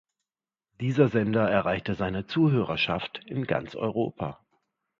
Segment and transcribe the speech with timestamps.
[0.79, 4.43] Dieser Sender erreichte seine Zuhörerschaft in ganz Europa.